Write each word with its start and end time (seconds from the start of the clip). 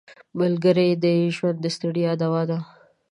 ملګری 0.39 0.89
د 1.03 1.05
ژوند 1.35 1.57
د 1.61 1.65
ستړیا 1.75 2.11
دوا 2.21 2.41
ده 2.49 2.59